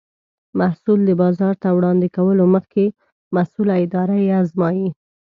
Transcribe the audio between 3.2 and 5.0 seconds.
مسؤله اداره یې ازمایي.